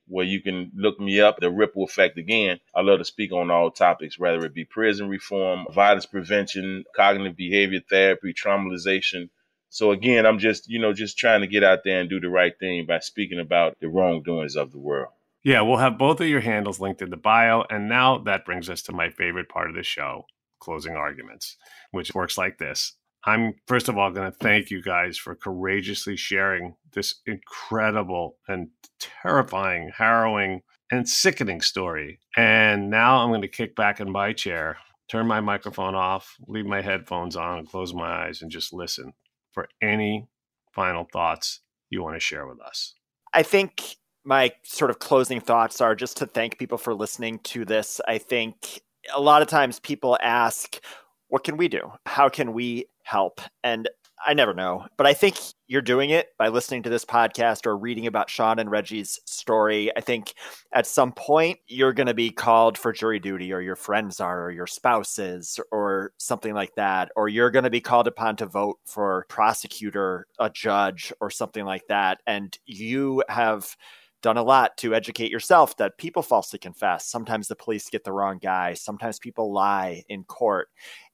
[0.06, 2.60] where you can look me up, the Ripple Effect again.
[2.74, 7.36] I love to speak on all topics, whether it be prison reform, violence prevention, cognitive
[7.36, 9.30] behavior therapy, traumatization.
[9.68, 12.28] So again, I'm just, you know, just trying to get out there and do the
[12.28, 15.12] right thing by speaking about the wrongdoings of the world.
[15.42, 17.64] Yeah, we'll have both of your handles linked in the bio.
[17.70, 20.26] And now that brings us to my favorite part of the show
[20.58, 21.56] closing arguments,
[21.90, 22.92] which works like this.
[23.24, 28.68] I'm first of all going to thank you guys for courageously sharing this incredible and
[28.98, 32.18] terrifying, harrowing, and sickening story.
[32.36, 36.66] And now I'm going to kick back in my chair, turn my microphone off, leave
[36.66, 39.12] my headphones on, close my eyes, and just listen
[39.52, 40.28] for any
[40.72, 41.60] final thoughts
[41.90, 42.94] you want to share with us.
[43.32, 47.64] I think my sort of closing thoughts are just to thank people for listening to
[47.64, 48.00] this.
[48.06, 48.82] I think
[49.14, 50.80] a lot of times people ask,
[51.28, 51.92] what can we do?
[52.06, 53.40] How can we help?
[53.64, 53.88] And
[54.24, 55.36] I never know, but I think
[55.66, 59.90] you're doing it by listening to this podcast or reading about Sean and Reggie's story.
[59.96, 60.34] I think
[60.74, 64.44] at some point you're going to be called for jury duty, or your friends are,
[64.44, 67.10] or your spouses, or something like that.
[67.16, 71.64] Or you're going to be called upon to vote for prosecutor, a judge, or something
[71.64, 72.18] like that.
[72.26, 73.74] And you have
[74.22, 77.06] done a lot to educate yourself that people falsely confess.
[77.06, 78.74] Sometimes the police get the wrong guy.
[78.74, 80.68] Sometimes people lie in court.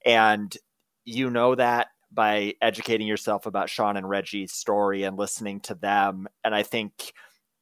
[0.05, 0.55] And
[1.07, 6.27] you know that by educating yourself about Sean and Reggie's story and listening to them.
[6.43, 7.13] And I think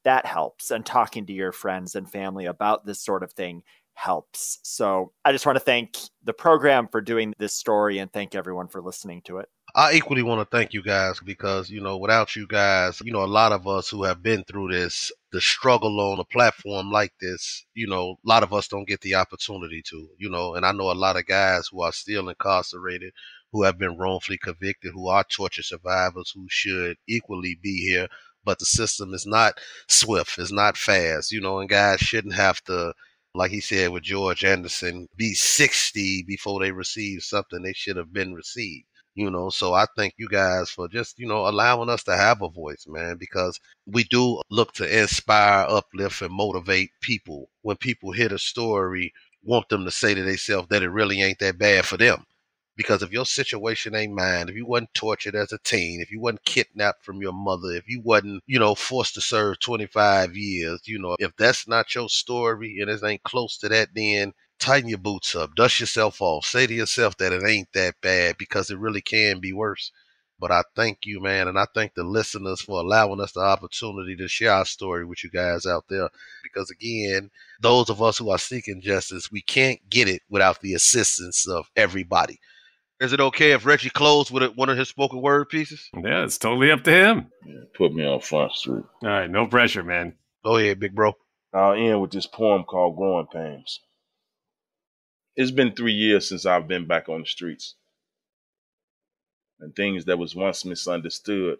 [0.03, 0.71] that helps.
[0.71, 3.61] And talking to your friends and family about this sort of thing
[3.93, 4.59] helps.
[4.63, 8.67] So I just want to thank the program for doing this story and thank everyone
[8.67, 9.49] for listening to it.
[9.77, 13.23] I equally want to thank you guys because, you know, without you guys, you know,
[13.23, 17.11] a lot of us who have been through this, the struggle on a platform like
[17.19, 20.65] this, you know, a lot of us don't get the opportunity to, you know, and
[20.65, 23.11] I know a lot of guys who are still incarcerated,
[23.51, 28.07] who have been wrongfully convicted, who are torture survivors, who should equally be here.
[28.45, 29.59] But the system is not
[29.89, 32.93] swift, it's not fast, you know, and guys shouldn't have to
[33.33, 38.13] like he said with George Anderson, be 60 before they receive something they should have
[38.13, 38.85] been received
[39.15, 42.41] you know so i thank you guys for just you know allowing us to have
[42.41, 47.49] a voice man because we do look to inspire uplift and motivate people.
[47.61, 49.13] When people hear the story
[49.43, 52.25] want them to say to themselves that it really ain't that bad for them.
[52.77, 56.19] Because if your situation ain't mine, if you wasn't tortured as a teen, if you
[56.19, 60.81] wasn't kidnapped from your mother, if you wasn't, you know, forced to serve 25 years,
[60.85, 64.89] you know, if that's not your story and it ain't close to that, then tighten
[64.89, 68.69] your boots up, dust yourself off, say to yourself that it ain't that bad because
[68.69, 69.91] it really can be worse.
[70.39, 74.17] But I thank you, man, and I thank the listeners for allowing us the opportunity
[74.17, 76.09] to share our story with you guys out there.
[76.43, 77.31] Because again,
[77.61, 81.69] those of us who are seeking justice, we can't get it without the assistance of
[81.75, 82.39] everybody.
[82.99, 85.89] Is it okay if Reggie closed with one of his spoken word pieces?
[85.93, 87.31] Yeah, it's totally up to him.
[87.45, 88.85] Yeah, put me on front street.
[89.03, 90.15] All right, no pressure, man.
[90.43, 91.13] Go ahead, big bro.
[91.53, 93.79] I'll end with this poem called Growing Pains.
[95.35, 97.75] It's been three years since I've been back on the streets.
[99.59, 101.57] And things that was once misunderstood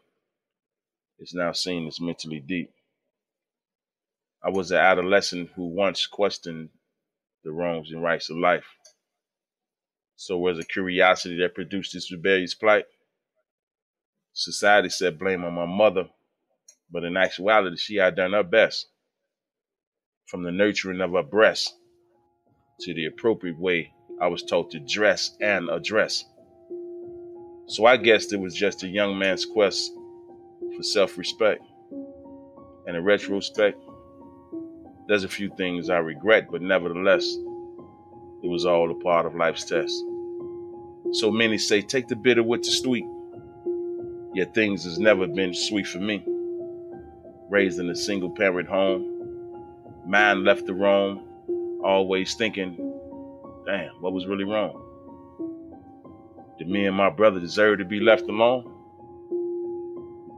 [1.19, 2.71] is now seen as mentally deep.
[4.41, 6.69] I was an adolescent who once questioned
[7.43, 8.65] the wrongs and rights of life.
[10.15, 12.86] So was a curiosity that produced this rebellious plight.
[14.32, 16.07] Society said blame on my mother,
[16.89, 18.88] but in actuality, she had done her best.
[20.28, 21.73] From the nurturing of her breast
[22.82, 26.26] to the appropriate way I was taught to dress and address.
[27.67, 29.91] So I guessed it was just a young man's quest
[30.76, 31.63] for self respect.
[32.88, 33.82] And in retrospect,
[35.07, 37.26] there's a few things I regret, but nevertheless,
[38.43, 39.95] it was all a part of life's test.
[41.13, 43.05] So many say, take the bitter with the sweet.
[44.34, 46.23] Yet things has never been sweet for me.
[47.49, 51.21] Raised in a single parent home, mind left the roam,
[51.86, 52.75] always thinking,
[53.65, 54.81] damn, what was really wrong?
[56.57, 58.71] Did me and my brother deserve to be left alone?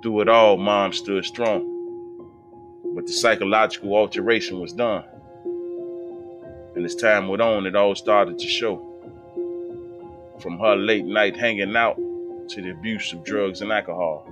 [0.03, 1.73] Through it all, mom stood strong.
[2.93, 5.05] But the psychological alteration was done.
[6.75, 8.83] And as time went on, it all started to show.
[10.41, 11.95] From her late night hanging out
[12.49, 14.29] to the abuse of drugs and alcohol.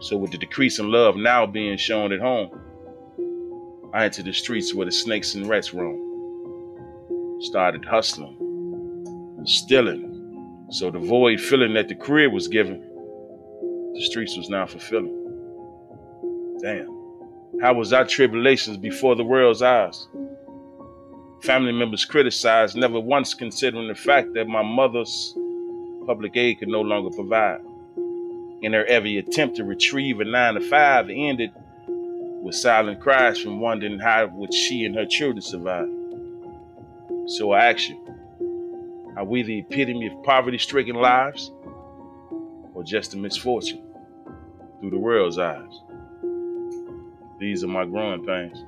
[0.00, 2.50] So, with the decrease in love now being shown at home,
[3.94, 6.05] I entered the streets where the snakes and rats roam
[7.40, 8.36] started hustling
[9.38, 10.66] and stealing.
[10.70, 15.12] So the void feeling that the career was giving, the streets was now fulfilling.
[16.60, 16.96] Damn.
[17.60, 20.08] How was our tribulations before the world's eyes?
[21.42, 25.34] Family members criticized, never once considering the fact that my mother's
[26.06, 27.60] public aid could no longer provide.
[28.62, 31.50] In her every attempt to retrieve a nine to five ended
[32.42, 35.88] with silent cries from wondering how would she and her children survive.
[37.26, 37.96] So I ask you,
[39.16, 41.50] are we the epitome of poverty-stricken lives?
[42.74, 43.82] Or just a misfortune
[44.80, 45.80] through the world's eyes?
[47.40, 48.64] These are my growing pains.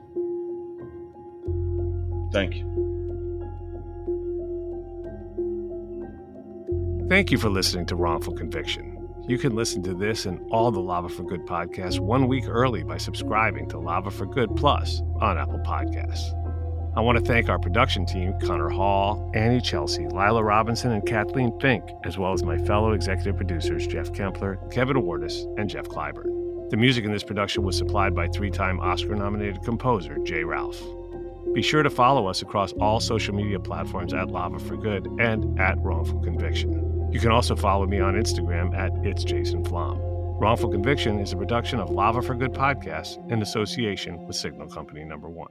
[2.33, 2.65] Thank you.
[7.09, 8.95] Thank you for listening to Wrongful Conviction.
[9.27, 12.83] You can listen to this and all the Lava for Good podcasts one week early
[12.83, 16.33] by subscribing to Lava for Good Plus on Apple Podcasts.
[16.97, 21.59] I want to thank our production team, Connor Hall, Annie Chelsea, Lila Robinson, and Kathleen
[21.61, 26.71] Fink, as well as my fellow executive producers, Jeff Kempler, Kevin Wardis, and Jeff Clyburn.
[26.71, 30.45] The music in this production was supplied by three time Oscar nominated composer J.
[30.45, 30.83] Ralph.
[31.55, 35.59] Be sure to follow us across all social media platforms at Lava for Good and
[35.59, 37.11] at Wrongful Conviction.
[37.11, 39.99] You can also follow me on Instagram at It's Jason Flom.
[40.39, 45.05] Wrongful Conviction is a production of Lava for Good podcasts in association with Signal Company
[45.05, 45.51] Number One.